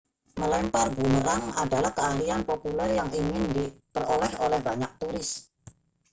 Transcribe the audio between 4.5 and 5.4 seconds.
banyak turis